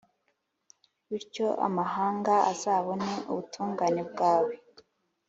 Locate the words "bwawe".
4.11-4.53